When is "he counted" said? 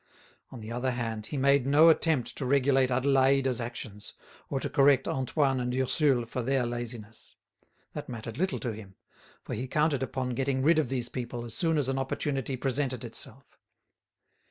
9.53-10.01